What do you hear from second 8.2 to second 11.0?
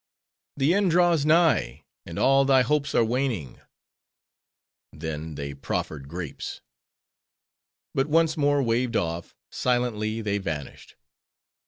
more waved off, silently they vanished.